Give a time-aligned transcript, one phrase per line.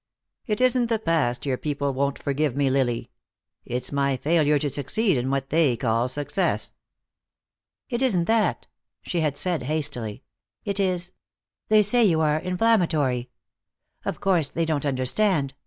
[0.47, 3.11] "It isn't the past your people won't forgive me, Lily.
[3.65, 6.73] It's my failure to succeed in what they call success."
[7.87, 8.65] "It isn't that,"
[9.03, 10.23] she had said hastily.
[10.65, 11.11] "It is
[11.67, 13.29] they say you are inflammatory.
[14.03, 15.53] Of course they don't understand.